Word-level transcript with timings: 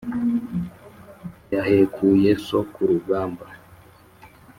Yahekuye 1.53 2.29
so 2.47 2.59
ku 2.71 2.81
rugamba 2.89 3.45